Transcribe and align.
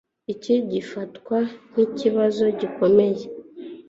Iki 0.33 0.55
gifatwa 0.71 1.37
nkikibazo 1.71 2.43
gikomeye 2.59 3.23